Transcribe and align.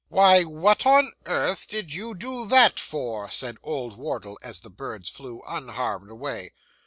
'Why, 0.07 0.41
what 0.43 0.83
on 0.87 1.11
earth 1.27 1.67
did 1.67 1.93
you 1.93 2.15
do 2.15 2.47
that 2.47 2.79
for?' 2.79 3.29
said 3.29 3.57
old 3.61 3.97
Wardle, 3.99 4.39
as 4.41 4.61
the 4.61 4.71
birds 4.71 5.09
flew 5.09 5.43
unharmed 5.47 6.09
away. 6.09 6.53